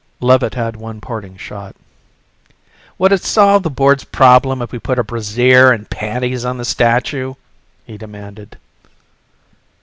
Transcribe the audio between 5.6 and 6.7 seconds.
and panties on the